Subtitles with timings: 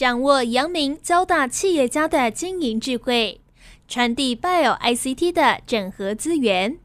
[0.00, 3.42] 掌握阳明交大企业家的经营智慧，
[3.86, 6.78] 传递 Bio ICT 的整合资源，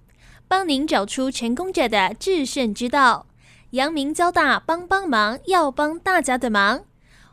[0.49, 3.27] 帮您找出成功者的制胜之道。
[3.69, 6.83] 阳明交大帮帮忙，要帮大家的忙。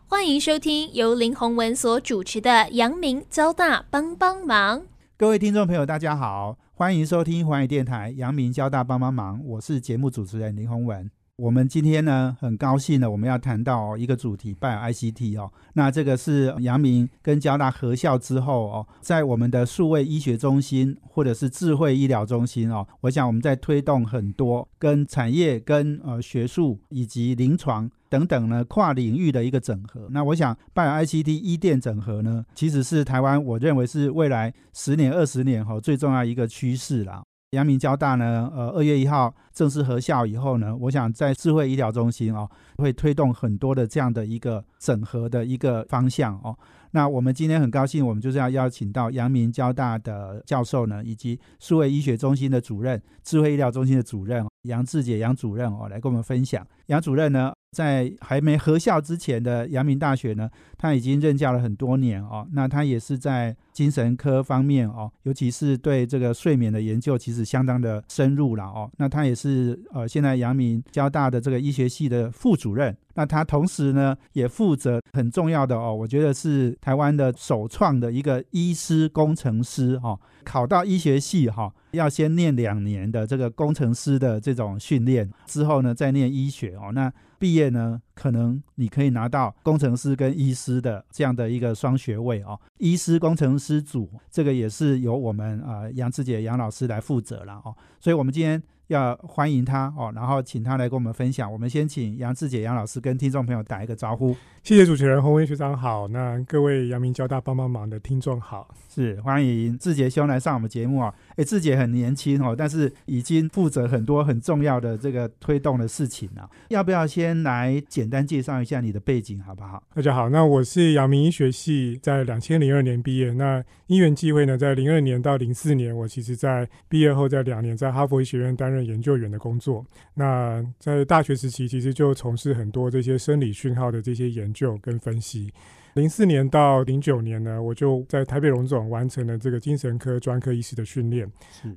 [0.07, 4.79] 欢迎收听由林宏文所主持的《阳明交大帮帮忙》。
[5.17, 11.11] 各位听众朋友，大家好，欢迎收听环宇电台《阳明交大帮帮忙》，我是节目主持人林宏文。
[11.37, 15.51] 我们今天呢，很高兴呢，我们要谈到一个主题，拜 ICT 哦。
[15.73, 30.09] 那这个是阳明跟交大合校之后哦，在我们的数位医学中心或者是智慧医疗中心哦，我想我们在推动很多跟产业、跟呃学术以及临床等等呢跨领域的一个整合。
[30.11, 37.23] 那我想拜 ICT 医电整合呢，其实是台湾我认为是未来十年、二十年哈最重要一个趋势啦。
[37.53, 46.57] 阳明交大呢，呃，二月一号正式合校以后呢，我想在智慧医疗中心哦，会推动很多的这样的一个整合的一个方向哦。
[46.93, 56.67] 那我们今天很高兴，我们就是要邀请到阳明交大的教授呢，以及数位医学中心的主任、智慧医疗中心的主任杨志杰杨主任哦，来跟我们分享。
[56.87, 57.53] 杨主任呢？
[57.73, 62.47] 在还没合校之前的阳明大学呢，他已经任教了很多年哦。
[62.53, 68.91] 那他也是在精神科方面哦，尤其是对这个睡眠的研究，其实相当的深入了哦。
[68.99, 72.95] 那他也是呃，现在阳明交大的这个医学系的副主任。
[73.15, 80.19] 那他同时呢，也负责很重要的哦，我觉得是台湾的首创的一个医师工程师哈。
[80.45, 86.91] 考到医学系哈，要先念两年的这个工程师的这种训练，之后呢再念医学哦。
[86.93, 87.13] 那
[87.43, 92.57] 毕业呢，可能你可以拿到工程师跟医师的这样的一个双学位哦。
[92.79, 97.75] 医师工程师组这个也是由我们啊杨志杰杨老师来负责了哦。
[97.99, 101.53] 所以我们今天要欢迎他哦，然后请他来跟我们分享。
[101.53, 104.37] 我们先请杨志杰杨老师跟听众朋友打一个招呼。
[104.63, 111.13] 谢谢主持人洪文学长好，那各位阳明交大帮帮忙的听众好，是欢迎志杰兄来上我们节目啊。
[111.35, 116.49] 哎，志杰很年轻哦，但是已经负责很多很重要的这个推动的事情了。
[116.69, 119.83] 要不要先来简单介绍一下你的背景好不好？
[119.97, 123.33] 大家好，那我是阳明医学系，在两千零二年毕业。
[123.33, 129.85] 那因缘际会呢，在零二年到零四年，我其实在毕业后在两年在哈佛医学院担任研究员的工作。
[130.15, 134.52] 那在大学时期，其实就从事很多这些生理讯号的这些研。
[134.53, 135.53] 就跟分析。
[135.95, 141.31] 零四年到零九年呢，我就在台北荣总完成了这个精神科专科医师的训练。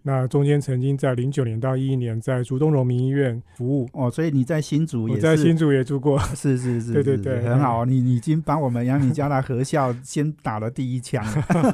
[0.03, 3.89] 那中间曾经在零九年到一一年在竹东荣民医院服务。
[3.91, 6.17] 哦，所以你在新竹也在新竹也住过。
[6.33, 7.83] 是是 是，对对对，很好。
[7.83, 11.21] 你你已经帮我们阳明交大合校先打了第一枪。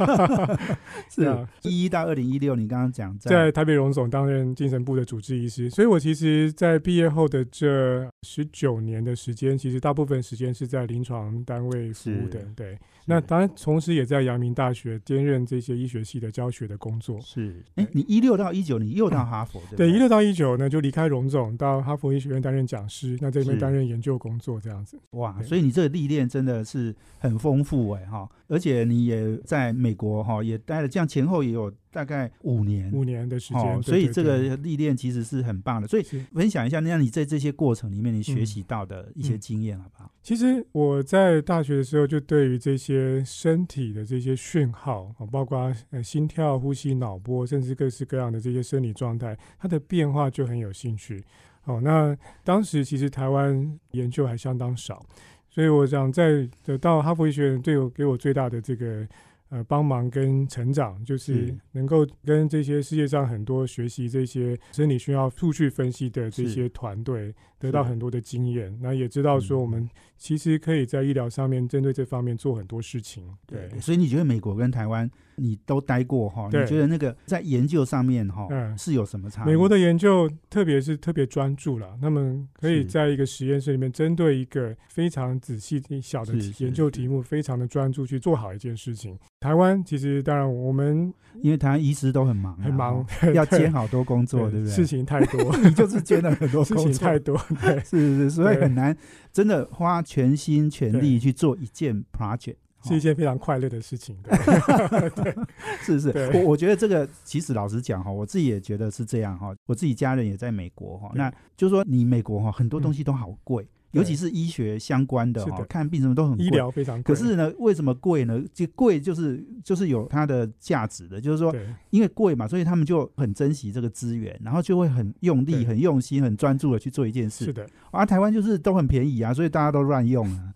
[1.09, 5.69] 是啊，一一到二零一六，你刚刚讲在台北荣总担任精神部的主治医师。
[5.69, 12.30] 所以我其实，在毕业后的这十九年的时间，其实大部分时间是在临床单位服务。
[12.31, 17.19] 对对，那当然，同时也在阳明大学兼任这些医学系的教学的工作。
[17.21, 19.77] 是，哎，你一六到一九，你又到哈佛对？
[19.77, 24.99] 对，一六到一九呢，就离开荣总，到哈佛医学院担任讲师，那这边担任研究工作这样子。
[25.11, 31.73] 哇，所以你这个历练真的是很丰富哎哈，而且你也在美国哈也待了，这样前后也有。
[31.93, 35.85] 大概五年，五年的时间，所以这个历练其实是很棒的。
[35.89, 40.09] 所以分享一下，那你在这些过程里面，你学习到的一些经验，好不好？
[40.23, 42.90] 其实我在大学的时候，就对于这些
[43.25, 51.23] 身体的这些讯号，包括呃心跳、呼吸、脑波，甚至各式各样的这些生理状态，它的变化就很有兴趣。
[51.65, 55.05] 哦，那当时其实台湾研究还相当少，
[55.49, 59.07] 所以我想在得到哈佛医学院，对我给我最大的这个。
[59.53, 73.23] 呃，帮忙跟成长，就是能够跟这些世界上很多学习这些生理需要数据分析的这些团队得到很多的经验，那也知道说我们其实可以在医疗上面针对这方面做很多事情。
[73.45, 75.09] 对，所以你觉得美国跟台湾？
[75.37, 76.45] 你都待过哈？
[76.51, 79.43] 你觉得那个在研究上面哈，嗯是有什么差？
[79.43, 89.17] 美国的研究特别是特别专注了，他们可以在一个实验室里面，针对一个非常仔细小的研究题目，非常的专注去做好一件事情。
[89.39, 93.03] 台湾其实当然我们因为台湾医师都很忙，很忙，
[93.33, 94.75] 要兼好多工作，对不对？
[94.75, 97.35] 事情太多， 你就是兼了很多事情太多，
[97.83, 98.95] 是是是，所以很难
[99.31, 102.55] 真的花全心全力去做一件 project。
[102.83, 105.35] 是一件非常快乐的事情，对，
[105.83, 113.67] 是 是，我我觉得这个其实老实讲哈，我自己也觉得是这样哈，我自己家人也在美国哈，那就是说你美国哈很多东西都好贵。
[113.91, 116.45] 尤其是医学相关的哈，是的看病什么都很贵。
[116.45, 118.41] 医疗非常贵，可是呢，为什么贵呢？
[118.53, 121.53] 就贵就是就是有它的价值的，就是说
[121.89, 127.45] 因为贵嘛，所以他们就很珍惜这个资源，然后就会很用力、很用心、很专注的去做一件事。
[127.45, 130.53] 是的，啊，台湾就是都很便宜啊，所以大家都乱用啊。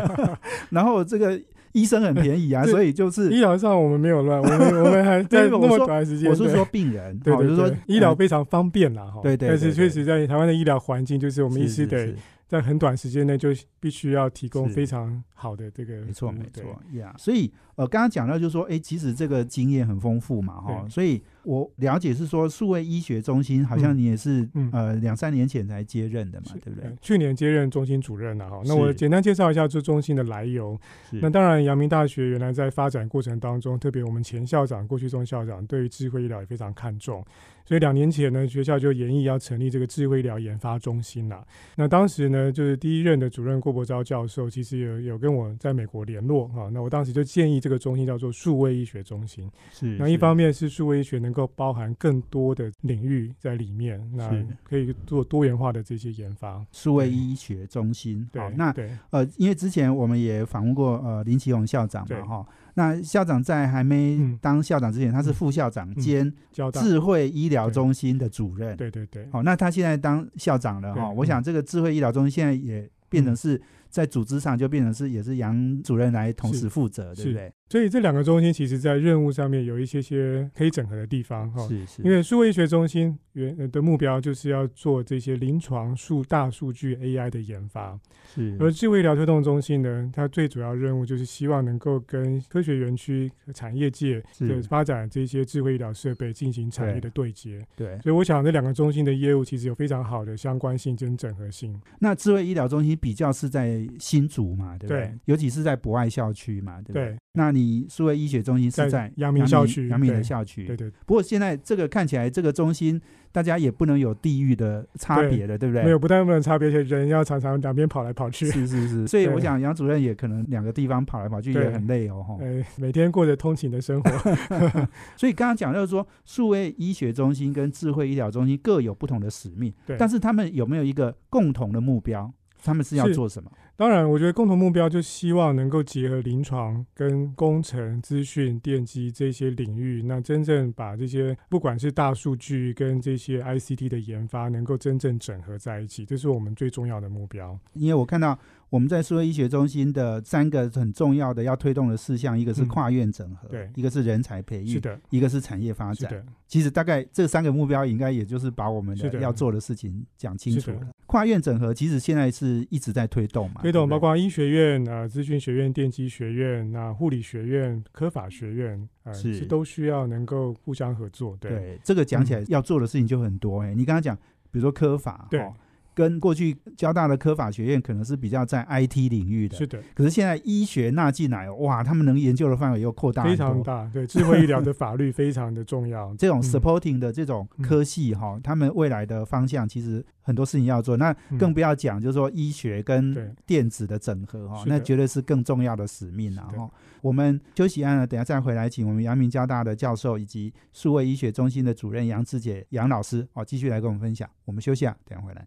[0.70, 1.40] 然后这个
[1.72, 9.20] 医生很便宜啊， 所以就是医疗上我们没有乱，我们我们还 在那么短时间，我是说病人，对对好就是说对，医疗呃非常方便啦，哈。
[9.22, 12.16] 对对但是确实在台湾的医疗环境，就是我们医师得是
[12.50, 17.14] 在很短时间内就必须要提供非常好的这个没错没错呀。
[17.16, 17.48] 所以
[17.80, 20.82] 呃，刚刚讲到就是说，哎，其实这个经验很丰富嘛，哈。
[20.82, 26.92] 对所以我了解是说，数位医学中心好像嗯你也是嗯呃两三年前才接任的嘛，对不对呃？
[27.00, 28.60] 去年接任中心主任了哈。
[28.66, 30.78] 那我简单介绍一下这中心的来由。
[31.10, 37.24] 是那当然，阳明大学原来在发展过程当中，特别我们前校长过去中校长对于智慧医疗也非常看重，
[37.64, 41.42] 所以两年前呢，学校就研议要成立这个智慧医疗研发中心啦。
[41.76, 46.68] 那当时呢，就是第一任的主任郭伯昭教授，其实有有跟我在美国联络哈。
[46.70, 49.50] 那我当时就建议这个中心叫做数位医学中心。
[49.72, 49.96] 是。
[49.98, 54.30] 那一方面是数位医学能够包含更多的领域在里面，那
[54.62, 56.64] 可以做多元化的这些研发。
[56.72, 58.90] 数位医学中心，对好，，那对。
[59.10, 64.38] 呃，因为之前我们也访问过呃林奇宏校长嘛，哈，那校长在还没嗯。
[64.40, 66.32] 当校长之前，他是副校长兼，
[66.72, 73.36] 智慧医疗中心的主任，对对对，好，那他现在当校长了对哈，我想这个智慧医疗中心现在也变成嗯。
[73.36, 77.52] 是在组织上就变成是也是杨主任来同时负责，对不对？
[77.70, 81.66] 所以这两个中心其实在任务上面有一些些可以整合的地方哈。
[81.68, 87.96] 是是，因为数位医学中心原呃的目标就是要做这些临床数大数据 AI 的研发，
[88.34, 97.64] 是而智慧医疗推动中心呢，它最主要任务就是希望能够跟科学园区、产业界的是发展这些智慧医疗设备进行产业的对接。
[97.76, 97.96] 对。
[98.00, 101.80] 所以我想这两个中心的业务其实有非常好的相关性跟整合性。
[102.00, 105.02] 那智慧医疗中心比较是在新竹嘛，对不对？
[105.02, 107.04] 对尤其是在博爱校区嘛，对不对？
[107.10, 110.64] 对那你数位医学中心是在在阳明校区阳明的校区。
[110.64, 113.00] 对对，不过现在这个看起来，这个中心
[113.32, 115.84] 大家也不能有地域的差别了，对不对？
[115.84, 118.46] 没有不但不能差别，而且人要常常两边跑来跑去。
[118.50, 122.38] 是是是， 所以我想杨主任也可能两个地方跑来跑去也很累哦，吼。
[122.40, 124.10] 呃，每天过着通勤的生活。
[125.16, 132.32] 所以刚刚讲到说，数位医学中心跟智慧医疗中心各有不同的使命，对但是他们有没有一个共同的目标？
[132.62, 133.50] 他们是要做什么？
[133.76, 147.58] 当然，我觉得共同目标就希望能够结合临床跟工程、资讯、电机这些领域，那真正把这些不管是大数据跟这些 ICT 的研发，能够真正整合在一起，这是我们最重要的目标。
[147.72, 148.38] 因为我看到
[148.70, 156.24] 我们在数位医学中心的三个很重要的要推动的事项，一个是嗯跨院整合，对一个是人才培育，是的，一个是产业发展。
[156.46, 160.80] 其实大概这三个目标，应该也就是把我们的的要做的事情讲清楚了。
[161.06, 171.36] 跨院整合其实现在是一直在推动嘛，推动包括医学院、呃资讯学院、电机学院、那护理学院、科法学院，呃，是是都需要能够互相合作。
[171.40, 174.16] 对，对这个讲起来要做的事情就很多哎、你刚刚讲，
[174.52, 175.52] 比如说科法，对哦
[176.00, 183.36] 跟过去交大的科法学院可能是比较在 IT 领域的，是的，可是现在医学纳进来，哇，他们能研究的范围又扩大了非。
[183.36, 183.86] 常大。
[183.92, 186.14] 对，智慧医疗的法律非常的重要。
[186.16, 190.96] 这种嗯 supporting 的这种科系哈、他们未来的方向其实很多事情要做。
[190.96, 196.70] 那嗯更不要讲，就是说医学跟电子的整合哈、是的那绝对是更重要的使命啊是的哈。
[197.02, 204.28] 我们休息安了，等下再回来，请我们阳明交大的教授以及数位医学中心的主任杨志杰杨老师哦，继续来跟我们分享。
[204.44, 205.44] 我们休息啊，等下回来。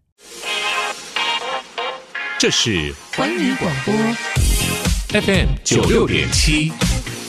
[2.38, 3.94] 这是环宇广播
[5.22, 7.23] FM 九六点七。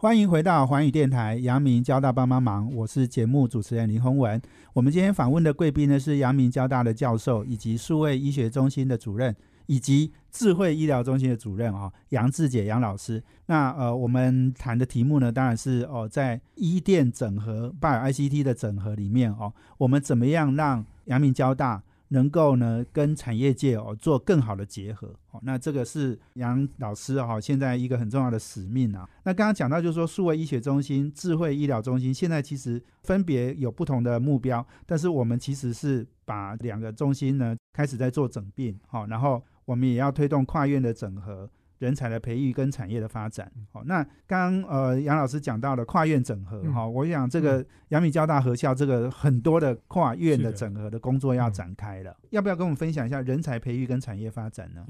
[0.00, 4.40] 欢迎回到环宇电台阳明交大帮帮忙，我是节目主持人林宏文。
[4.72, 9.34] 我们今天访问的贵宾呢是阳明交大的教授，以及数位医学中心的主任，
[9.66, 13.20] 以及智慧医疗中心的主任啊、杨志杰杨老师。
[13.46, 29.08] 那呃，我们谈的题目呢，当然是哦、在医电整合、拜 ICT 的整合里面哦，我们怎么样让阳明交大能够呢跟产业界哦做更好的结合哦，那这个是杨老师哈、现在一个很重要的使命啊。
[29.24, 41.48] 那刚刚讲到就是说，数位医学中心、智慧医疗中心现在其实分别有不同的目标，但是我们其实是把两个中心呢开始在做整并，好、然后我们也要推动跨院的整合。
[41.78, 54.84] 人才的培育跟产业的发展，好、那刚刚呃杨老师讲到了跨院整合，嗯哈、我想这个阳明交大合校这个很多的跨院的整合的工作要嗯展开了，要不要跟我们分享一下人才培育跟产业发展呢？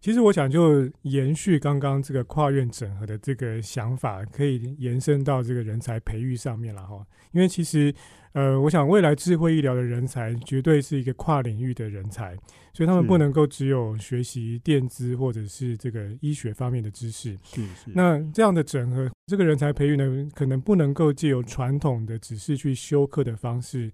[0.00, 7.04] 其实我想就延续刚刚这个跨院整合的这个想法，可以延伸到这个人才培育上面了哈。
[7.32, 7.92] 因为其实
[8.34, 12.36] 呃，我想未来智慧医疗的人才绝对是一个跨领域的人才，
[12.72, 17.38] 所以他们不能够只有学习电资或者是这个医学方面的知识。
[17.44, 23.88] 是是，那这样的整合，这个人才培育呢，可能不能够借由传统的只是去修课的方式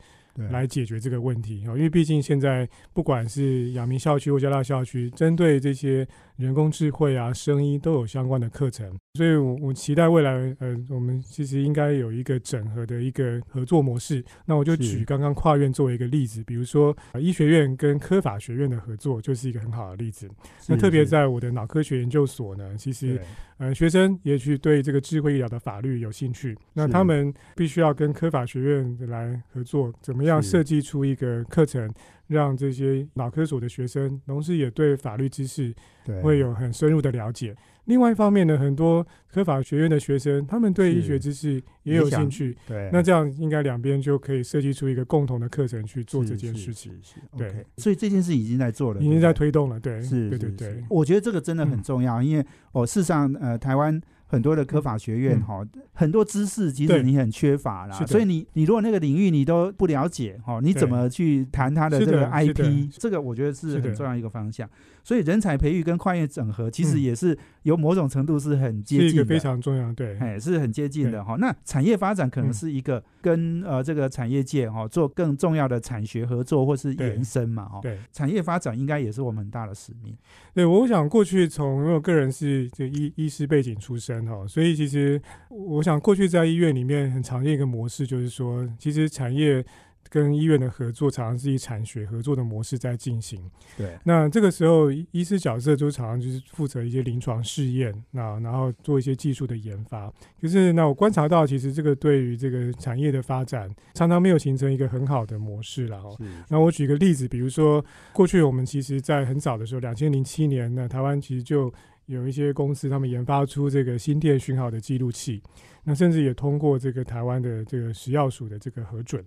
[0.48, 6.06] 来解决这个问题啊，因为毕竟现在不管是阳明校区或交大校区，针对这些
[6.40, 14.24] 人工智慧啊、声音都有相关的课程，所以我我期待未来，呃，我们其实应该有一个整合的一个合作模式。
[14.46, 20.26] 那我就举刚刚跨院作为一个例子，比如说、呃医学院跟科法学院的合作就是一个很好的例子。
[20.66, 23.24] 那特别在我的脑科学研究所呢，其实对。
[23.58, 31.92] 呃，学生也许对这个智慧医疗的法律有兴趣，那他们必须要跟科法学院来合作，怎么样设计出一个课程，
[32.30, 37.54] 让这些脑科所的学生，同时也对法律知识对会有很深入的了解。
[37.86, 49.80] 另外一方面呢，很多科法学院的学生，他们对医学知识也有兴趣，对，那这样应该两边就可以设计出一个共同的课程去做这件事情，是是对所以这件事已经在做了，已经在推动了。
[49.80, 55.42] 对，是，对对对我觉得这个真的很嗯重要，因为哦，事实上，呃，台湾很多的科法学院嗯。
[55.42, 62.88] 哈、很多知识其实你很缺乏啦所以你你如果那个领域你都不了解哈、你怎么去谈它的这个 IP？
[62.98, 64.68] 这个我觉得是很重要一个方向。
[65.02, 69.14] 所以人才培育跟跨越整合，其实嗯也是有某种程度是很接近的。
[69.14, 71.36] 一个非常重要，对，哎，是很接近的对哈。
[71.38, 77.80] 那产业发展可能嗯是一个跟呃这个产业界哈做更重要的产学合作或是延伸嘛哈。
[77.82, 77.98] 对。
[78.12, 80.16] 产业发展应该也是我们很大的使命。
[80.54, 89.64] 对，我想过去从因为我个人是这医医师背景出身哈，所以其实我想过去在医院里面很常见一个模式，就是说，其实产业
[90.10, 93.40] 跟医院的合作常常是以产学合作的模式在进行。
[93.78, 100.12] 对，那这个时候，医医师角色就常常就是负责一些临床试验，那然后做一些技术的研发。
[100.40, 106.18] 可是，那我观察到，其实这个对于这个产业的发展，常常没有形成一个很好的模式了哦。
[106.48, 111.72] 那我举个例子，比如说过去我们其实在很早的时候，两千零七年呢，台湾其实就
[112.10, 115.40] 有一些公司他们研发出这个心电讯号的记录器，
[115.84, 119.24] 那甚至也通过这个台湾的这个食药署的这个核准。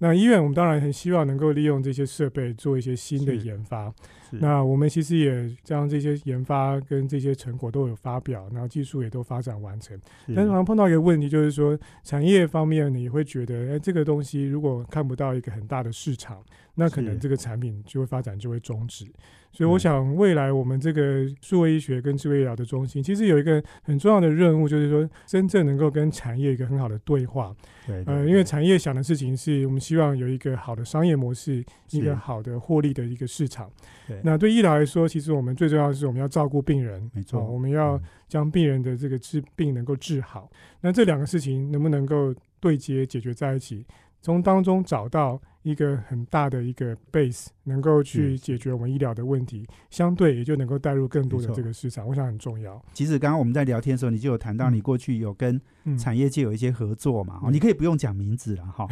[0.00, 3.92] 那医院我们当然很希望能够利用这些设备做一些新的研发。
[4.30, 9.96] 那我们其实也将这些研发跟这些成果都有发表，然后技术也都发展完成。
[10.34, 16.42] 但是好像碰到一个问题，就是说产业方面你会觉得，哎，这个东西如果看不到一个很大的市场，
[16.74, 19.06] 那可能这个产品就会发展就会终止。
[19.54, 27.54] 所以我想，未来我们这个数位医学跟智慧医疗的中心，其实有一个很重要的任务，就是说真正能够跟产业一个很好的对话。
[27.86, 33.70] 对，呃，对因为产业想的事情是我们希望有一个好的商业模式，一个好的获利的一个市场。
[34.08, 40.50] 对那对医疗来说，其实我们最重要的是我们要照顾病人，没错哦我们要嗯将病人的这个治病能够治好。
[40.80, 43.86] 那这两个事情能不能够对接解决在一起？
[44.24, 52.82] 从当中找到一个很大的一个 base，能够去解决我们医疗的问题，相对也就能够带入更多的这个市场，我想很重要。
[52.94, 58.88] 其实刚刚我们在聊天的时候，你就有谈到嗯你过去有跟嗯，产业界有一些合作嘛，你可以不用讲名字了哈，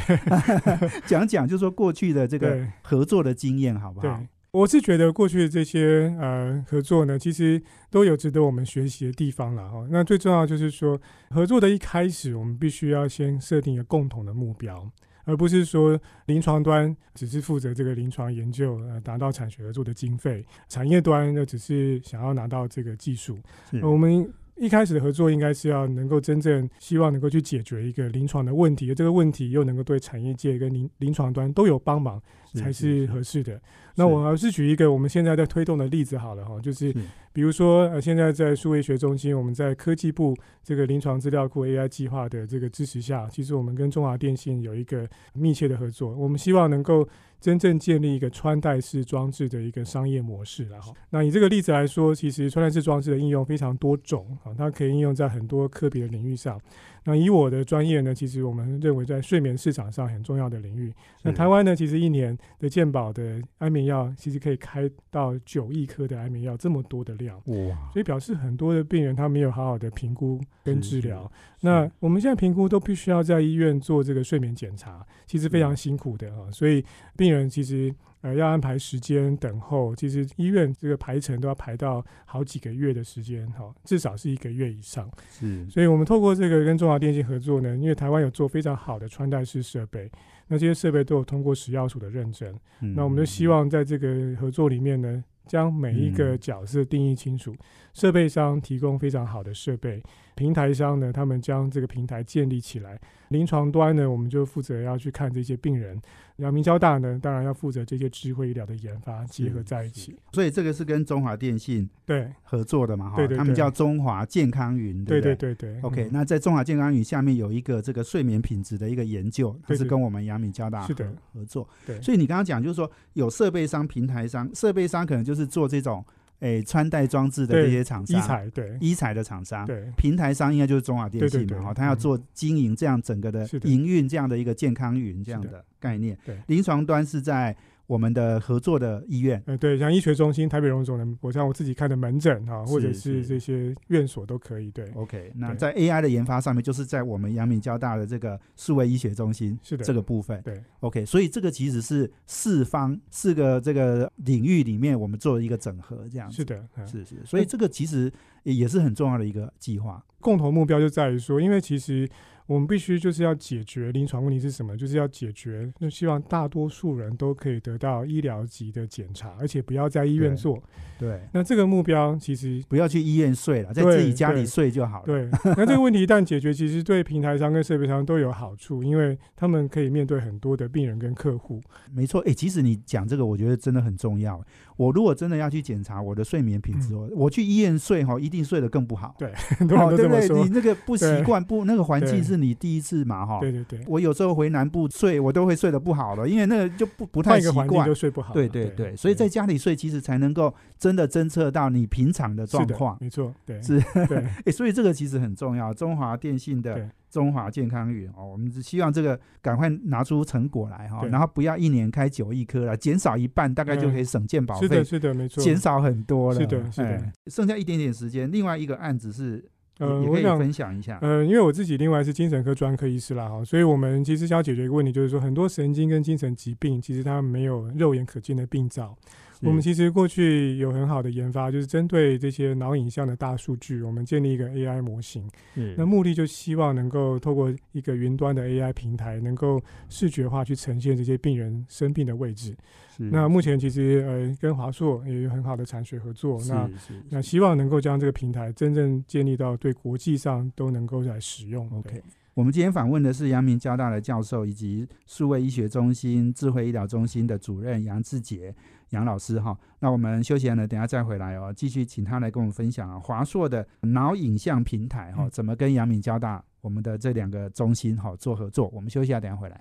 [1.09, 9.87] 讲讲就说过去的这个合作的经验好不好对？，我是觉得过去的这些呃合作呢，其实都有值得我们学习的地方了哈。
[9.89, 14.91] 那最重要就是说，合作的一开始，我们必须要先设定一个共同的目标。
[15.25, 23.39] 而不是说临床端只是负责这个临床研究，呃，拿到产学合作的经费；产业端呢，只是想要拿到这个技术。
[23.73, 32.21] 呃我们一开始的合作应该是要能够真正希望能够去解决一个临床的问题，而这个问题又能够对产业界跟临临床端都有帮忙，
[32.55, 33.61] 才是合适的。
[33.95, 36.99] 那我还是举一个我们现在在推动的例子好了哈，就是是
[37.33, 47.07] 比如说呃，现在在数位学中心，我们在科技部这个临床资料库 AI 计划的这个支持下，其实我们跟中华电信有一个密切的合作，我们希望能够
[47.41, 50.95] 真正建立一个穿戴式装置的一个商业模式然后。
[51.11, 56.61] 那以这个例子来说，其实穿戴式装置的应用非常多种啊，它可以应用在很多科别的领域上。
[57.05, 60.93] 那以我的专业呢，其实我们认为在睡眠市场上很重要的领域。
[61.23, 67.37] 那台湾呢，其实一年的健保的安眠药，其实可以开到九亿颗的安眠药，这么多的量。
[67.47, 71.31] 哇，所以表示很多的病人他没有好好的评估跟治疗。
[71.61, 76.51] 那我们现在评估都必须要在医院做这个睡眠检查，其实非嗯常辛苦的啊。
[76.51, 76.85] 所以
[77.17, 85.11] 病人其实呃要安排时间等候，其实医院这个排程都要排到好几个月的时间哈，至少是一个月以上。
[85.31, 90.11] 是所以我们透过这个跟中华电信合作呢，因为台湾有做非常好的穿戴式设备，
[90.49, 92.53] 那这些设备都有通过食药署的认证。
[92.81, 97.55] 嗯那我们就希望在这个合作里面呢，将每一个嗯角色定义清楚，
[97.93, 100.03] 设备商提供非常好的设备，
[100.35, 102.99] 平台商呢，他们将这个平台建立起来。
[103.29, 105.99] 临床端呢，我们就负责要去看这些病人。
[106.37, 110.15] 阳明交大呢，当然要负责这些智慧医疗的研发，结合在一起。
[110.33, 113.11] 所以这个是跟中华电信对合作的嘛？
[113.11, 115.81] 哈，对对对他们叫中华健康云，对对对对对。
[115.83, 121.67] OK，嗯那在中华健康云下面有一个这个睡眠品质的一个研究，它是跟我们阳明交大是的合合作。
[121.87, 126.05] 对所以你刚刚讲就是说有设备商、平台商，设备商可能就是做这种
[126.43, 129.65] 诶穿戴装置的这些厂商，对医材的厂商。
[129.65, 136.19] 对平台商应该就是中华电信嘛，对对对哈，他要做经营这样整个的营运这样的一个健康云这样的概念。
[136.25, 144.71] 对临床端是在我们的合作的医院，嗯，对，像医学中心、台北荣总的，我像我自己开的门诊哈，或者是是这些院所都可以。
[144.71, 150.41] 对，OK，那在 AI 的研发上面，就是在我们阳明交大的这个数位医学中心是的这个部分。
[150.43, 158.11] 对，OK，所以这个其实是四方四个这个领域里面，我们做一个整合，这样子是的，嗯是是，所以这个其实
[158.45, 160.03] 也也是很重要的一个计划。
[160.21, 162.09] 共同目标就在于说，因为其实
[162.53, 170.63] 我们必须就是要解决临床问题是什么，就是要解决，就希望大多数人都可以得到医疗级的检查，而且不要在医院做。
[170.99, 175.07] 对，那这个目标其实不要去医院睡了，在自己家里睡就好了。
[175.07, 181.59] 对， 那这个问题一旦解决，其实对平台商跟设备商都有好处，因为他们可以面对很多的病人跟客户。
[181.91, 184.39] 没错，哎、其实你讲这个，我觉得真的很重要。
[184.83, 189.15] 我如果真的要去检查我的睡眠品质，哦，我去医院睡哈，一定睡得更不好。
[189.21, 190.29] 嗯对，哦，对不对？
[190.43, 193.39] 你那个不习惯，不那个环境是你第一次嘛，哈。
[193.41, 197.95] 对对对，我有时候回南部睡，我都会睡得不好了，因为那个就不不太习惯就。
[197.95, 198.35] 睡不好了。
[198.35, 202.99] 对对对，所以在家里睡，其实才能够真的侦测到你平常的状况。
[203.01, 203.81] 没错，对是
[204.51, 205.73] 所以这个其实很重要。
[205.73, 215.45] 中华电信的对中华健康云哦，我们只希望这个赶快拿出成果来哈，对然后不要一年开九亿颗了，减少一半，大概就可以省健保费是的，，是的，没错。
[215.45, 216.41] 减少很多了。
[216.41, 219.45] 是的是的哎剩下一点点时间，另外一个案子是，
[219.79, 220.99] 呃，也可以我想分享一下。
[221.03, 228.97] 呃，因为我自己另外是精神科专科医师啦，哈，所以我们其实想要解决一个问题，就是说很多神经跟精神疾病，其实它没有肉眼可见的病灶。
[229.43, 235.29] 是我们其实过去有很好的研发，就是针对这些脑影像的大数据，我们建立一个 AI 模型。
[235.57, 242.57] 嗯那目的就希望能够透过一个云端的 AI 平台，能够视觉化去呈现这些病人生病的位置。
[242.97, 246.71] 是那目前其实呃跟华硕也有很好的产学合作，那
[247.11, 251.69] 那希望能够将这个平台真正建立到对国际上都能够来使用。
[251.71, 252.01] OK。
[252.35, 258.55] 我们今天访问的是阳明交大的教授，以及数位医学中心智慧医疗中心的主任杨志杰
[258.93, 259.55] 杨老师哈。
[259.79, 268.71] 那我们休息完了，等下再回来哦，继续请他来跟我们分享啊，华硕的脑影像平台哈，嗯怎么跟阳明交大我们的这两个中心哈做合作。
[268.73, 269.61] 我们休息一下，等下回来。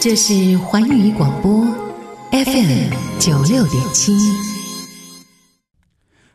[0.00, 1.64] 这是环宇广播
[2.30, 4.12] FM 九六点七。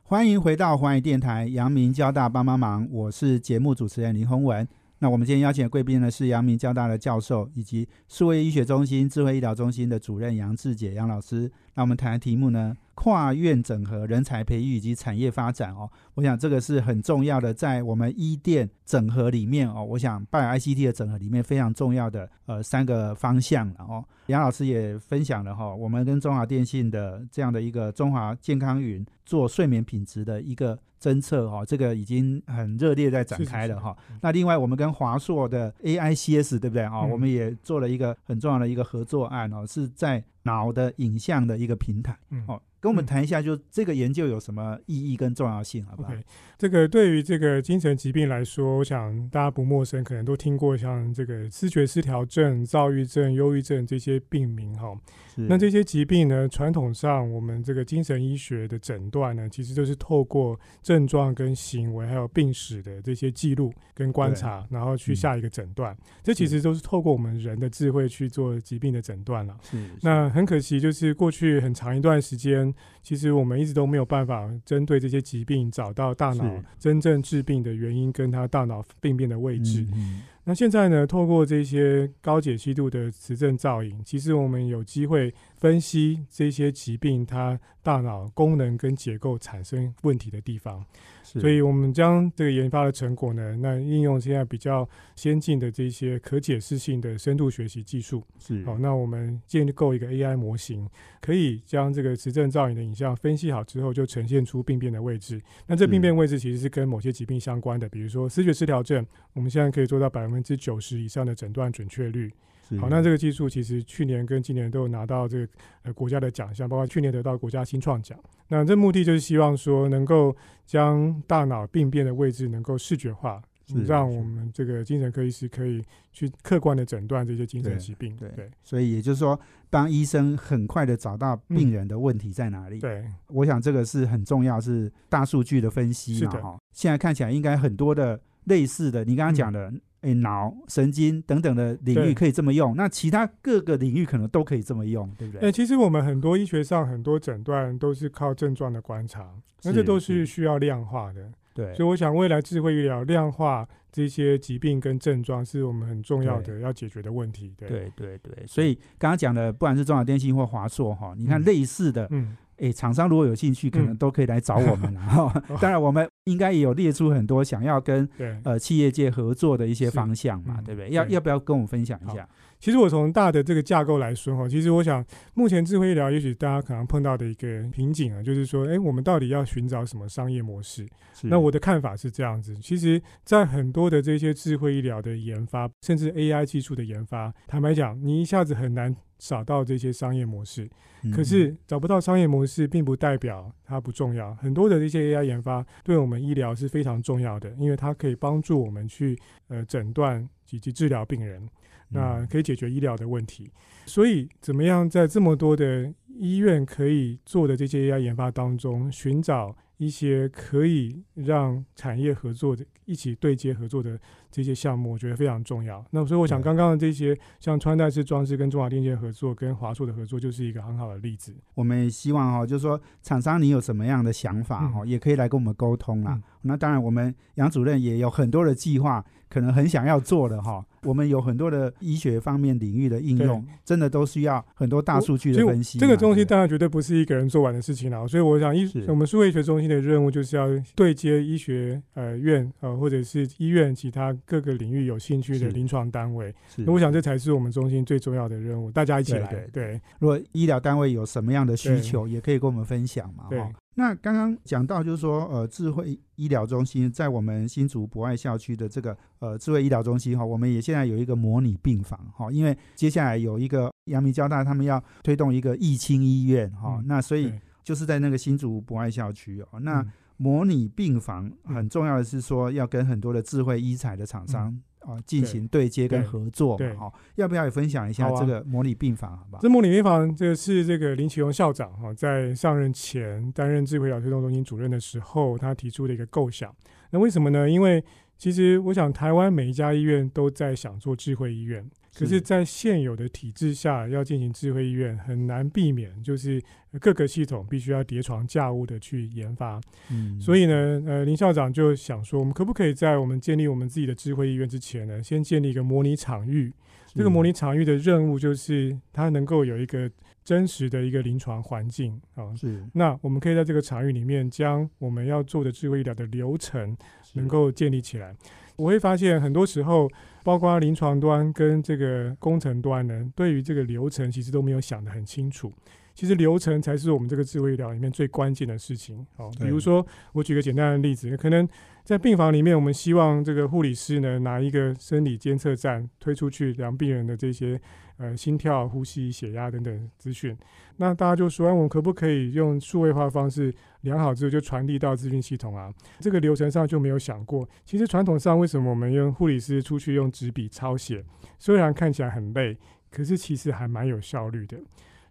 [0.04, 4.68] 欢迎回到环宇电台阳明交大帮帮忙，我是节目主持人林宏文。
[5.04, 11.52] 那我们今天邀请的贵宾呢是阳明交大的教授，以及数位医学中心智慧医疗中心的主任杨志杰杨老师。
[11.74, 15.90] 那我们谈的题目呢，跨院整合、人才培育以及产业发展哦。
[16.14, 24.04] 我想这个是很重要的，在我们一店整合里面哦，我想拜 ICT 的整合里面非常重要的呃三个方向了哦。
[24.28, 33.94] 杨老师也分享了哈、我们跟中华电信的这样的一个中华健康云做睡眠品质的一个侦测哈，这个已经很热烈在展开了哈。
[34.00, 43.06] 是是是那另外我们跟华硕的 AICS 对不对啊、嗯我们也做了一个很重要的一个合作案哦，是在脑的影像的一个平台嗯哦，跟我们嗯。
[43.06, 46.12] 谈一下，就这个研究有什么意义跟重要性，好不好？
[46.58, 54.93] 这个对于这个精神疾病来说，我想大家不陌生，可能都听过像这个思觉失调症、躁郁症、忧郁症这些病名哈。
[55.33, 65.15] 是那这些疾病呢，传统上我们这个精神医学的诊断呢，其实就是透过症状跟行为还有病史的这些记录跟观察，然后去嗯。
[65.24, 65.96] 下一个诊断。
[66.22, 69.58] 这其实都是透过我们人的智慧去做疾病的诊断了。
[69.62, 79.88] 是那很可惜，就是过去很长一段时间，其实我们一直都没有办法针对这些疾病找到大脑真正治病的原因跟它大脑病变的位置。
[79.93, 90.86] 嗯那现在呢，透过这些高解析度的磁振造影，其实我们有机会分析这些疾病它大脑功能跟结构产生问题的地方。
[91.23, 98.21] 是所以我们将这个研发的成果呢，那应用现在比较先进的这些可解释性的深度学习技术。
[98.38, 100.86] 是好，那我们建构一个 AI 模型，
[101.21, 105.41] 可以将这个磁振造影的影像分析好之后，就呈现出病变的位置。
[105.65, 112.30] 那这病变位置其实是跟某些疾病相关的，比如说视觉失调症，我们现在可以做到百分之九十以上的诊断准确率。
[112.67, 115.47] 是好，那这个技术其实去年跟今年都有拿到这个
[115.84, 118.17] 呃国家的奖项，包括去年得到国家新创奖。
[118.47, 123.41] 那这目的就是希望说能够将大脑病变的位置能够视觉化，
[123.86, 128.15] 让我们这个精神科医师可以去客观的诊断这些精神疾病。
[128.17, 132.80] 对对所以也就是说，当医生很快的找到病人的问题在哪里。
[132.80, 136.58] 对我想这个是很重要，是大数据的分析嘛哈。
[136.73, 139.73] 现在看起来应该很多的类似的，你刚刚讲的，
[140.04, 145.52] 诶、脑、神经等等的领域可以这么用，那其他各个领域可能都可以这么用，对不哎、对？
[145.52, 151.32] 其实我们很多医学上很多诊断都是靠症状的观察，那这都是是需要量化的。
[151.56, 157.54] 对所以我想，未来智慧医疗量化这些疾病跟症状是我们很重要的要解决的问题。
[157.56, 165.43] 对，对对对，所以刚刚讲的，不管是中华电信或华硕哈，你看嗯类似的，嗯，诶，厂商如果有兴趣，可能嗯都可以来找我们了 哈。
[165.62, 168.08] 当然，我们应该也有列出很多想要跟。
[168.43, 170.89] 呃企业界合作的一些方向嘛，嗯对不对？
[170.91, 172.28] 要对要不要跟我们分享一下？
[172.63, 180.88] 其实我从大的这个架构来说哈，其实我想目前智慧医疗也许大家可能碰到的一个瓶颈啊，就是说，哎，我们到底要寻找什么商业模式？
[181.23, 190.63] 那我的看法是这样子，其实，在很多的这些智慧医疗的研发，甚至 AI 技术的研发，坦白讲，你一下子很难找到这些商业模式。
[191.06, 194.34] 嗯可是找不到商业模式，并不代表它不重要。
[194.36, 201.45] 很多的这些 AI 研发对我们医疗是非常重要的，因为它可以帮助我们去呃诊断以及治疗病人，
[201.94, 203.50] 那嗯可以解决医疗的问题。
[203.86, 214.00] 所以，怎么样在这么多的医院可以做的这些 AI 研发当中，寻找一些可以让产业合作的、一起对接合作的
[214.32, 215.84] 这些项目，我觉得非常重要。
[215.92, 221.36] 那所以，我想刚刚的这些像穿戴式装置跟中华电信合作、跟华硕的合作，就是一个很好的例子。
[221.54, 226.14] 我们也希望哈、就是说厂商你有什么样的想法哈、嗯也可以来跟我们沟通啦。
[226.14, 235.80] 嗯那当然，我们杨主任也有很多的计划，可能很想要做的哈、我们有很多的医学方面领域的应用，真的都需要很多大数据的分析。
[235.80, 253.26] 这个东西当然绝对不是一个人做完的事情了，所以我想医我们数位医学中心的任务就是要对接医学呃院呃或者是医院其他各个领域有兴趣的临床单位，是那我想这才是我们中心最重要的任务，大家一起来对如果医疗单位有什么样的需求，也可以跟我们分享嘛。
[253.30, 253.50] 对哈。
[253.76, 267.34] 那刚刚讲到就是说，呃，智慧医疗中心在我们新竹博爱校区的这个呃智慧医疗中心哈，我们也现在有一个模拟病房哈，因为接下来有一个阳明交大他们要推动一个疫清医院哈，嗯那所以
[267.64, 269.82] 就是在那个新竹博爱校区哦，那。
[269.82, 269.92] 嗯。
[270.16, 271.56] 模拟病房嗯。
[271.56, 276.58] 很重要的是说，要跟很多的智慧医材的厂商啊进行对接跟合作嘛。
[276.58, 279.41] 对哈，要不要也分享一下这个模拟病房，好不好？
[279.41, 286.54] 这模拟病房，这个是这个林启荣校长哈，在上任前担任智慧医疗推动中心主任的时候，他提出的一个构想。
[286.91, 287.50] 那为什么呢？
[287.50, 287.84] 因为
[288.17, 296.42] 其实我想，台湾每一家医院都在想做智慧医院，可是，在现有的体制下，要进行智慧医院，很难避免就是
[296.82, 299.62] 各个系统必须要叠床架屋的去研发。
[299.92, 306.52] 嗯，所以呢，呃，林校长就想说，我们可不可以在我们建立我们自己的智慧医院之前呢，先建立一个模拟场域？
[306.96, 309.90] 这个模拟场域的任务就是它能够有一个
[310.24, 312.36] 真实的一个临床环境啊。
[312.36, 316.78] 是那我们可以在这个场域里面，将我们要做的智慧医疗的流程
[317.14, 318.16] 能够建立起来。
[318.56, 319.89] 我会发现很多时候，
[320.24, 325.52] 包括临床端跟这个工程端呢，对于这个流程其实都没有想得很清楚。
[325.96, 329.06] 其实流程才是我们这个智慧医疗里面最关键的事情。
[329.18, 331.48] 哦，比如说我举个简单的例子，可能
[331.84, 337.62] 在病房里面，我们希望这个护理师呢拿一个生理监测站推出去量病人的这些
[338.04, 340.38] 呃心跳、呼吸、血压等等资讯。
[340.78, 345.72] 那大家就说，我们可不可以用数位化方式量好之后就传递到资讯系统啊？
[346.00, 347.48] 这个流程上就没有想过。
[347.63, 351.04] 其实传统上为什么我们用护理师出去用纸笔抄写，
[351.39, 352.58] 虽然看起来很累，
[352.92, 354.60] 可是其实还蛮有效率的。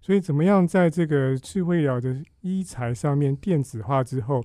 [0.01, 4.43] 所以怎么样在这个智慧医疗的医材上面电子化之后，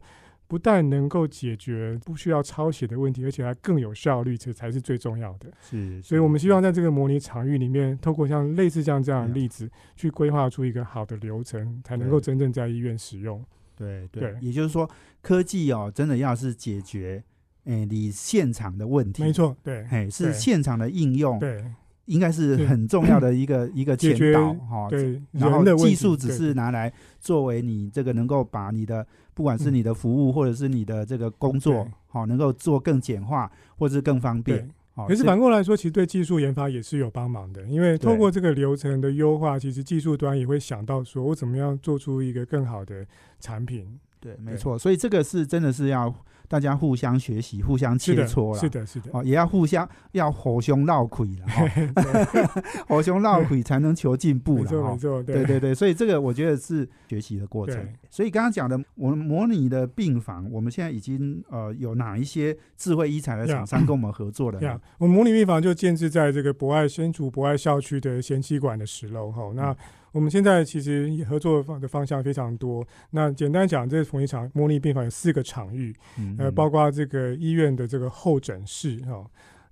[0.47, 5.51] 不但能够解决不需要抄写的问题，而且还更有效率，这才是最重要的。
[5.61, 13.43] 是，所以我们希望在这个模拟场域里面，透过像类似像这样的例子，去规划出一个好的流程，才能够真正在医院使用。
[13.75, 14.89] 对对对，也就是说，
[15.21, 17.21] 科技哦，真的要是解决，
[17.65, 21.63] 哎，你现场的问题，没，错，对哎，是现场的应用，对
[22.05, 24.87] 应该是是很重要的一个一个前导哈。
[24.89, 29.05] 对，然后技术只是拿来作为你这个能够把你的
[29.37, 34.67] 不管是嗯你的服务或者是你的这个工作对，好能够做更简化或者是更方便对。。
[34.95, 43.05] 好可是反过来说，其实对技术研发也是有帮忙的，因为透过这个流程的优化，其实技术端也会想到说，我怎么样做出一个更好的
[43.39, 43.99] 产品。
[44.19, 44.75] 对，没错。
[44.75, 46.11] 所以这个是真的是要
[46.47, 48.59] 大家互相学习、互相，切磋了。
[48.59, 49.09] 是的，是的。
[49.13, 54.97] 哦，也要互相要火胸闹鬼了哈，火胸闹鬼才能求进步了没错，没哈。
[54.97, 57.77] 错，对对对，所以这个我觉得是学习的过程。
[58.09, 64.57] 所以刚刚讲的，我们模拟的病房，我们现在已经呃有哪一些智慧医材的厂商跟我们合作的
[64.97, 69.51] 我们模拟病房就建置在这个博爱新竹博爱校区的贤妻馆的十楼哈。
[69.53, 69.75] 那
[70.17, 72.83] 我们现在其实合作方的方向非常多。
[73.11, 79.23] 那简单讲，这同一场模拟病房有四个场域，呃，嗯呃包括这个医院的这个候诊室哈。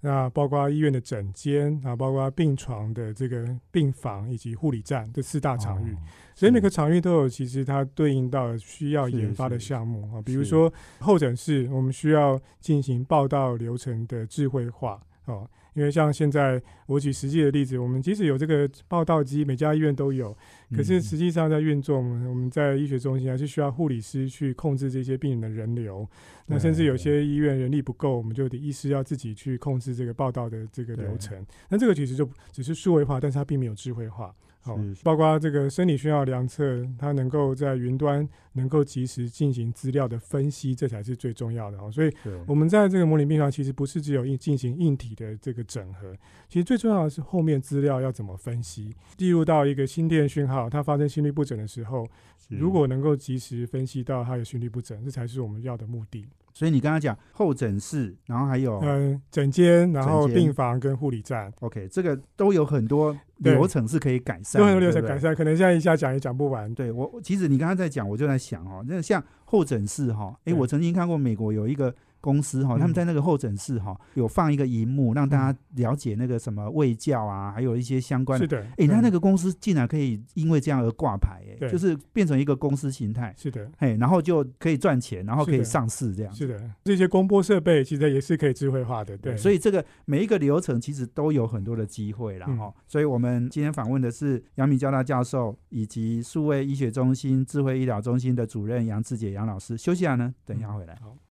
[0.02, 5.98] 那包括医院的诊间啊，包括病床的这个病房以及护理站这四大场域，哦
[6.36, 15.50] 所以每个场域都有其实它对应到需要研发的项目啊，比如说候诊室，我们需要进行报道流程的智慧化哦。
[15.76, 20.36] 因为像现在我举实际的例子，我们即使有这个报道机，每家医院都有，
[20.76, 26.10] 可是嗯实际上在运作，我们我们在医学中心还是需要护理师去控制这些病人的人流。
[26.48, 31.46] 那甚至有些医院人力不够，我们就得医师要自己去控制这个报道的这个流程。
[31.70, 34.34] 那这个其实就只是数位化，但是它并没有智慧化。
[34.66, 41.92] 哦是，包括这个生理讯号量测，它能够在云端能够及时进行资料的分析，这才是最重要的哦。
[41.92, 42.12] 所以
[42.48, 46.16] 我们在这个模拟病房，其实不是只有硬进行硬体的这个整合，
[46.50, 52.08] 其实最重要的是后面资料要怎么分析，进入到一个心电讯号，它发生心律不整的时候，
[52.50, 56.28] 如果能够及时分析到它有心律不整，这才是我们要的目的。
[56.56, 66.74] 所以你刚刚讲候诊室，然后还有嗯，诊间，然后病房跟护理站，OK，这个都有很多流程是可以改善的，都很有流程改善，可能现在一下讲也讲不完。
[66.74, 70.54] 对我，其实你刚刚在讲，我就在想哦，那像候诊室哈，诶，对。
[70.54, 71.94] 我曾经看过美国有一个
[72.26, 78.44] 公司哈，嗯他们在那个候诊室哈有放一个荧幕，让大家了解那个什么卫教啊，还有一些相关的。
[78.44, 86.34] 是的，诶，那嗯那个公司竟然可以因为这样而挂牌，哎，就是变成一个公司形态，是的，嘿，然后就可以赚钱，然后可以上市这样。
[86.34, 99.78] 是的，这些公播设备其实也是可以智慧化的，对，所以这个每一个流程其实都有很多的机会啦，嗯哈、所以我们今天访问的是杨明交大教授以及数位医学中心智慧医疗中心的主任杨志杰杨老师。
[99.78, 100.98] 休息下呢，等一下回来。
[101.02, 101.25] 好。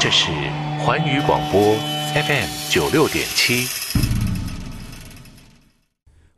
[0.00, 0.30] 这是
[0.78, 1.74] 环宇广播
[2.14, 3.66] FM 九六点七。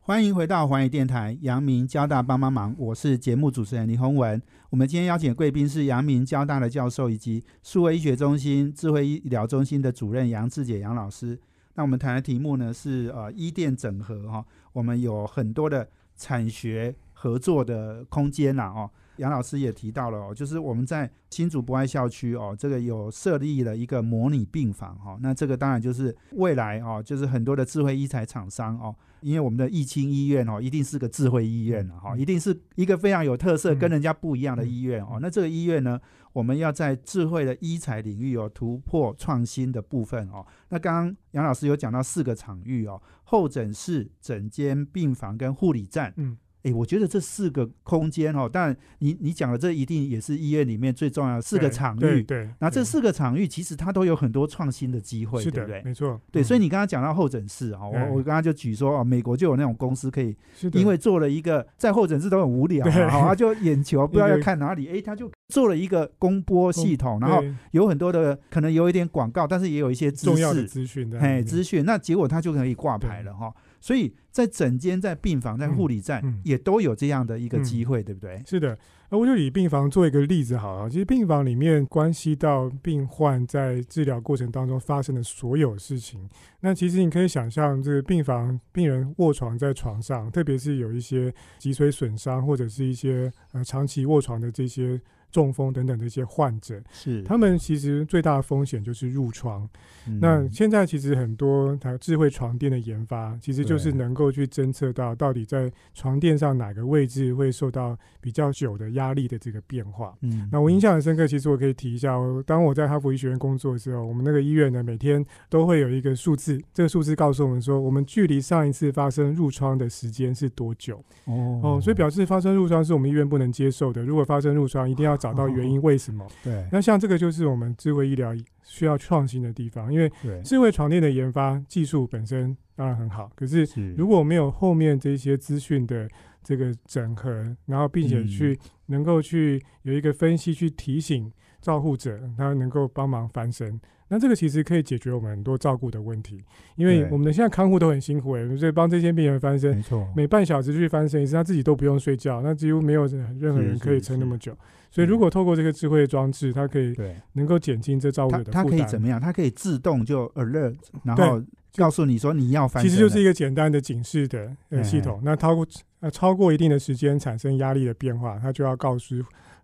[0.01, 4.43] 欢迎回到环宇电台阳明交大帮帮忙，我是节目主持人林宏文。
[4.71, 11.39] 我们今天邀请贵宾是阳明交大的教授以及数位医学中心智慧医疗中心的主任杨志杰杨老师。
[11.75, 18.91] 那我们谈的题目呢是呃医电整合哈、我们有很多的产学合作的空间啦哦。
[19.21, 35.21] 杨老师也提到了哦，就是我们在新竹博爱校区哦，这个有设立了一个模拟病房哈、那这个当然就是未来哦，就是很多的智慧医材厂商哦，因为我们的义清医院哦，一定是个智慧医院了哈，一定是一个非常有特色、嗯跟人家不一样的医院哦嗯。
[35.23, 36.01] 那这个医院呢，
[36.33, 40.45] 我们要在智慧的医材领域有突破创新的部分哦。
[40.71, 46.13] 那刚刚杨老师有讲到四个场域哦，候诊室、诊间、病房跟护理站。
[46.17, 52.01] 嗯，诶，我觉得这四个空间哦，但你你讲的这一定也是医院里面最重要的四个场域。
[52.01, 55.83] 对对，对然后这四个场域其实它都有很多创新的机会，对不对，？
[55.83, 60.37] 没错，对，嗯所以你刚刚讲到候诊室啊，我嗯我刚刚就举说哦，美国就有那种公司可以，
[60.73, 73.53] 因为做了一个在候诊室都很无聊然后，他就眼球不知道要看哪里，诶，他就做了一个公播系统，然后有很多的可能有一点广告，但是也有一些重要的，资讯的，嘿，资讯，那结果他就可以挂牌了哈。
[73.81, 78.43] 所以在整间、在病房、在护理站嗯也都有这样的一个嗯机会，对不对？
[78.47, 78.79] 是的，
[79.11, 80.89] 那我就以病房做一个例子好了。
[80.89, 86.29] 其实病房里面关系到病患在治疗过程当中发生的所有事情。
[86.61, 99.69] 那其实你可以想象，这个病房病人卧床在床上，特别是有一些脊髓损伤或者是一些呃长期卧床的这些中风等等的一些患者，是，他们其实最大的风险就是褥疮。
[100.07, 110.15] 嗯那现在其实很多它智慧床垫的研发，其实就是能够去侦测到到底在床垫上哪个位置会受到比较久的压力的这个变化。
[110.23, 120.97] 嗯那我印象很深刻，其实我可以提一下，我当我在哈佛医学院工作的时候，我们那个医院呢每天都会有一个数字，这个数字告诉我们说，我们距离上一次发生褥疮的时间是多久。
[121.27, 124.03] 哦哦，所以表示发生褥疮是我们医院不能接受的。
[124.03, 126.27] 如果发生褥疮，一定要找到原因，为什么？
[126.43, 130.11] 对那像这个就是我们智慧医疗需要创新的地方，因为
[130.43, 136.09] 智慧床垫的研发技术本身当然很好，可是是如果没有后面这些资讯的
[136.43, 137.31] 这个整合，
[137.67, 141.31] 然后并且嗯去能够去有一个分析，去提醒
[141.61, 143.81] 照护者，他能够帮忙翻身。
[144.13, 146.43] 那这个其实可以解决我们很多照顾的问题，
[146.75, 154.53] 因为我们的现在看护都很辛苦诶，所以帮这些病人翻身，没错，每半小时去翻身一次，他自己都不用睡觉，那几乎没有任何人可以撑那么久。
[154.91, 158.67] 所以如果透过这个智慧装置，它可以对，能够减轻这照顾的负担。
[158.67, 159.21] 可以怎么样？
[159.21, 161.41] 它可以自动就 alert，然后
[161.77, 165.21] 告诉你说你要翻身，其实就是一个简单的警示的呃哎系统。
[165.23, 165.65] 那超过
[166.01, 169.15] 呃超过一定的时间产生压力的变化，它就要告诉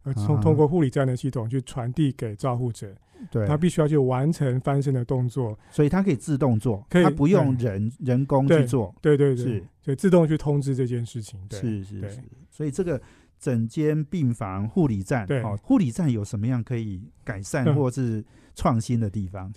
[0.05, 2.95] 呃通啊通过护理站的系统去传递给照护者，
[3.31, 5.59] 对，他必须要去完成翻身的动作。
[5.71, 9.45] 所以他可以自动做，可以它不用人人工去做，对对对。
[9.45, 11.41] 是，所以自动去通知这件事情。
[11.49, 13.01] 对，是是是，所以这个
[13.39, 15.43] 整间病房护理站，对。
[15.43, 17.75] 哦，护理站有什么样可以改善嗯。
[17.75, 18.25] 或是
[18.55, 19.51] 创新的地方？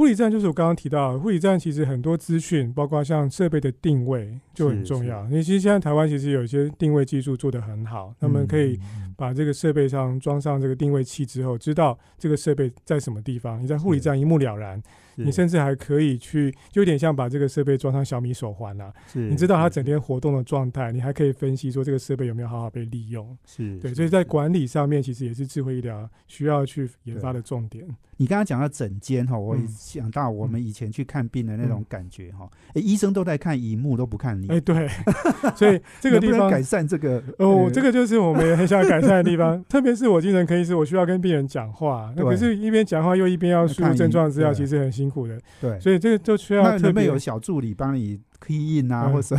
[0.00, 5.22] 护理站就是我刚刚提到的，护理站其实很多资讯，包括像设备的定位就很重要。
[5.26, 8.80] 因为其实现在台湾其实有一些定位技术做得很好，他们可以
[9.14, 14.82] 把这个设备上装上这个定位器之后，知道这个设备在什么地方，你在护理站一目了然。
[15.16, 23.26] 你甚至还可以去，就有点像把这个设备装上小米手环啦、是你知道它整天活动的状态，你还可以分析说这个设备有没有好好被利用。
[23.44, 27.86] 对，是对所以在管理上面，其实也是智慧医疗需要去研发的重点。
[28.20, 31.86] 你刚刚讲到整间哈，我想到我们以前去看病的那种嗯。
[31.88, 34.86] 感觉哈，诶医生都在看荧幕，都不看你，哎、对，
[35.56, 37.16] 所以这个地方改善这个？
[37.38, 49.36] 哦，呃这个就是我们很想改善的地方，特别是我精神科医师，我需要跟病人讲话，那可是一边讲话又一边要输入症状资料，其实很辛苦的，对，所以这个就需要特别有小助理帮你 key in 啊，嗯或者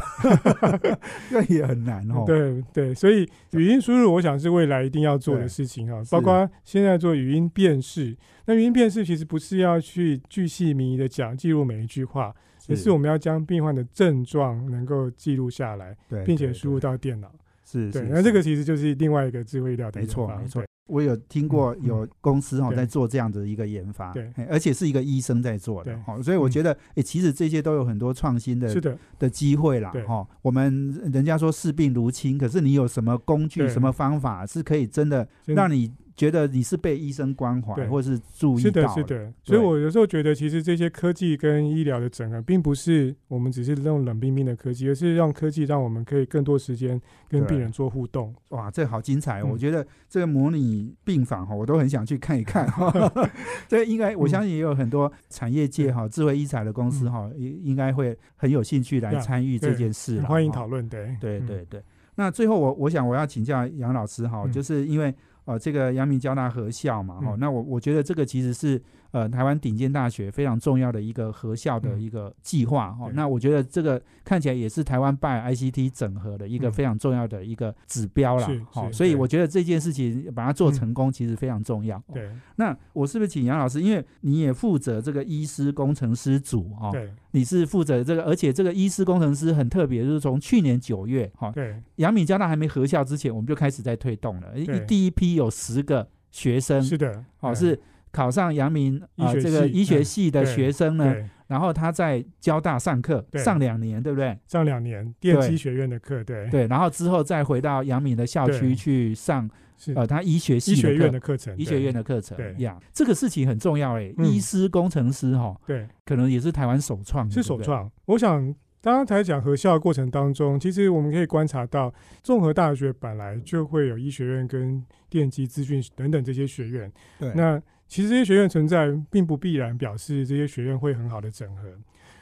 [1.29, 2.23] 这也很难哦。
[2.25, 8.15] 对对，所以语音输入，我想是未来一定要做的事情啊，包括现在做语音辨识。
[8.45, 12.33] 那语音辨识其实不是要去巨细靡遗的讲记录每一句话，
[12.69, 17.31] 而是我们要将病患的症状能够记录下来，并且输入到电脑。
[17.63, 24.29] 是对那这个其实就是另外一个智慧医疗的没错没错对，我有听过嗯有公司哈在做这样的一个研发，对。
[24.49, 26.01] 而且是一个医生在做的对。
[26.03, 30.03] 哈，所以我觉得哎，其实这些都有很多创新的是的，的机会啦对。
[30.03, 30.27] 哈。
[30.41, 48.31] 我们人家说视病如亲，可是你有什么工具、什么方法是可以真的让你觉得你是被医生关怀对或是注意是的，到是的，所以我有时候觉得，其实这些科技跟医疗的整合，并不是我们只是用冷冰冰的科技，而是让科技让我们可以更多时间跟病人做互动。
[48.49, 49.39] 哇，这好精彩！
[49.39, 49.45] 哦！
[49.45, 52.71] 嗯我觉得这个模拟病房哈，我都很想去看一看。
[53.67, 61.83] 这应该我相信也有很多产业界哈、智慧医材的公司哈，应应该会很有兴趣来参与这件事欢迎讨论，对嗯对对对。
[62.13, 65.11] 那最后我我想我要请教杨老师哈，嗯就是因为
[65.45, 67.39] 呃这个阳明交大合校嘛哈，嗯。
[67.39, 73.07] 那我我觉得这个其实是呃台湾顶尖大学非常重要的一个合校的嗯一个计划哈。
[73.07, 78.47] 对那我觉得这个看起来也是台湾拜 ICT 整合的一个嗯非常重要的一个指标啦
[78.91, 81.97] 所以我觉得这件事情把它做嗯成功其实非常重要。
[81.97, 94.53] 哦对那我是不是请杨老师，因为你也负责这个医师工程师组哈，对你是负责这个，而且这个医师工程师很特别，就是从去年九月哈，对阳明交大还没合校之前，我们就开始在推动了。
[94.87, 97.79] 第一批有十个学生，是的，嗯哦是
[98.11, 101.25] 考上阳明啊、这个系医学嗯系的对学生呢，对。
[101.47, 104.37] 然后他在交大上课上两年，对不对？
[104.47, 106.49] 上两年电对机学院的课，对。
[106.49, 109.49] 对，然后之后再回到阳明的校区去上
[109.95, 112.55] 呃他医学系医学院的课程，医学院的课程对。
[112.59, 114.25] 呀，这个事情很重要哎，嗯。
[114.25, 115.85] 医师工程师哈，对。
[116.05, 117.91] 可能也是台湾首创，是首创。
[118.05, 118.41] 我想，
[118.81, 121.93] 刚刚才讲合校的过程当中，其实我们可以观察到，
[122.23, 126.89] 综合大学本来就会有医学院跟电机资讯等等这些学院。
[127.19, 131.63] 对，那其实这些学院存在，并不必然表示这些学院会很好的整合。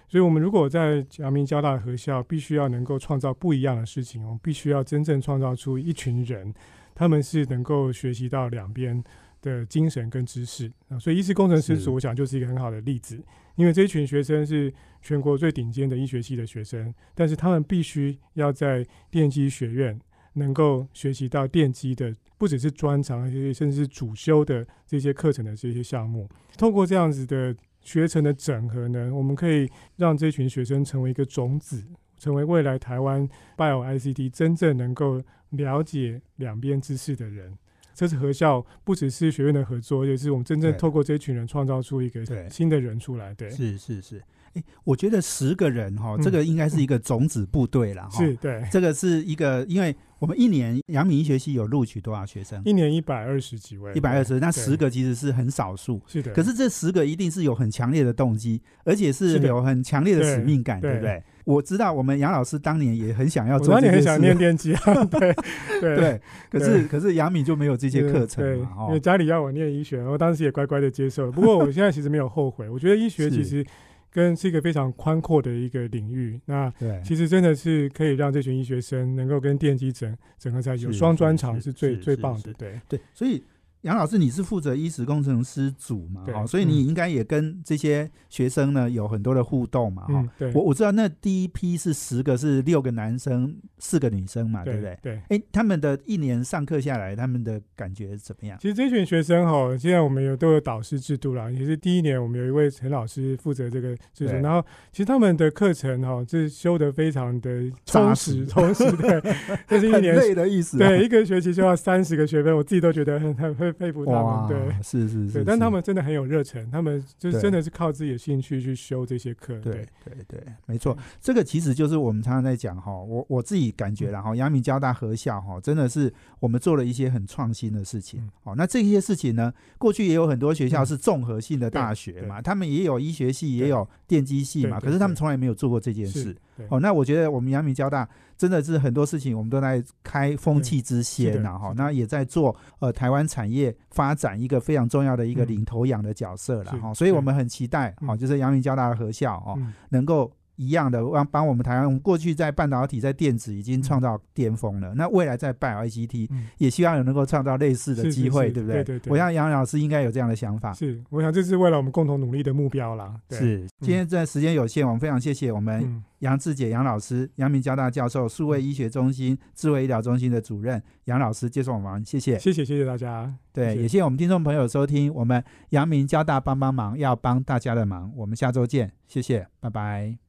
[0.08, 6.52] 所以，我们如果在阳明交大的合校，必须要能够创造不一样的事情，我们必须要真正创造出一群人，
[6.96, 9.04] 他们是能够学习到两边
[9.44, 10.98] 的精神跟知识啊。
[10.98, 20.02] 所以，医师工程师是组，我想就是一个很好的例子，因为这一群学生是全国最顶尖的医学系的学生，但是他们必须要在电机学院
[20.34, 26.28] 能够学习到电机的，不只是专长，而且甚至是主修的这些课程的这些项目。
[26.58, 31.84] 透过这样子的学程的整合呢，我们可以让这群学生成为一个种子，
[32.18, 37.58] 成为未来台湾 Bio ICT 真正能够了解两边知识的人。
[37.96, 43.34] 这是合校，不只是学院的合作，也是我们真正透过这群人创造出一个新的人出来。
[43.34, 48.18] 对，是是是，哎，我觉得十个人哈，嗯这个应该是一个种子部队了哈。
[48.18, 52.62] 是，对，这个是一个，因为我们一年阳明医学系有录取多少学生？
[52.66, 56.02] 一年一百二十几位，一百二十，那十个其实是很少数。
[56.08, 56.34] 是的。
[56.34, 61.24] 可是这十个一定是有很强烈的动机，而且是有很强烈的使命感，对对不对？
[61.46, 65.34] 我知道我们杨老师当年也很想要我做当年很想念电机啊， 对
[65.82, 71.32] 对对，可是可是杨敏就没有这些课程对，嘛，因为哦，家里要我念医学，我当时也乖乖的接受了。
[71.32, 73.66] 不过我现在其实没有后悔，我觉得医学 其实
[74.12, 76.40] 跟是一个非常宽阔的一个领域。
[76.46, 76.72] 那，
[77.04, 82.54] 其实真的是可以让这群医学生能够跟电机整整合在一起，有双专场是长是最最棒的。
[82.54, 83.44] 对，对，所以
[83.84, 90.30] 杨老师你是负责衣食工程师组嘛，对哈，所以你应该也跟这些学生呢有很多的互动嘛，哈嗯，。
[90.38, 94.98] 对，我我知道那第一批是十个，是六个男生，四个女生嘛，对不对？
[95.02, 95.22] 对。
[95.30, 98.58] 哎，他们的一年上课下来，他们的感觉怎么样？
[98.60, 101.50] 其实这群学生哈，现在我们有都有导师制度啦。
[101.50, 104.62] 也是第一年，我们有一位陈老师负责这个制度，对然后
[104.92, 108.92] 其实他们的课程哈，是修的非常的充扎实，实充实。
[108.98, 109.22] 对，
[109.66, 119.60] 这是一年累的意思、啊，对，一个学期就要三十个学分，我自己都觉得很很会佩服他们。，对是是是对，但他们真的很有热忱，他们就是真的是靠自己的兴趣去修这些课。
[119.60, 128.30] 对对，对对，没错，这个其实就是我们常常在讲哈，我我自己感觉然后阳明交大合校哈，真的是我们做了一些很创新的事情嗯。
[128.44, 136.36] 哦，那这些事情呢，过去也有很多学校嗯是综合性的大学嘛，他们也有医学系，也有电机系嘛，可是他们从来没有做过这件事。，
[136.70, 138.08] 哦，那我觉得我们阳明交大
[138.40, 148.18] 真的是很多事情，我们都在开风气之先呐，哈那也在做呃台湾产业发展一个非常重要的一个嗯领头羊的角色了是哈，所以我们很期待哈，嗯。
[148.18, 160.74] 就是阳明交大的合校哦，嗯，能够一样的帮帮我们台湾，我们过去在半导体、在电子已经创造巅峰了，那未来在 Bio ICT 嗯也希望有能够创造类似的机会，是对不对对对我想杨老师应该有这样的想法。
[160.74, 163.16] 是，我想这是为了我们共同努力的目标啦。
[163.30, 172.38] 对，是，今天在时间有限，我们非常谢谢我们嗯，杨志杰杨老师，阳明交大教授、数位医学中心智慧医疗中心的主任杨老师接受我们，谢谢。
[172.38, 173.34] 谢谢谢谢大家。
[173.54, 178.12] 对，谢谢也谢谢我们听众朋友收听我们阳明交大帮帮忙，要帮大家的忙。
[178.18, 180.29] 我们下周见，谢谢，拜拜。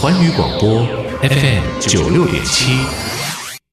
[0.00, 0.86] 环宇广播
[1.22, 3.05] FM 九六点七。